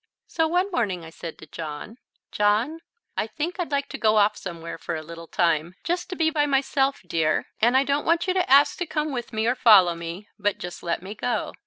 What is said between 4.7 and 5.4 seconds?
for a little